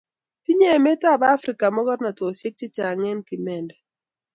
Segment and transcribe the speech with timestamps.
[0.43, 3.75] tinyei emetab Afrika mogornotosiek chechang eng kiminde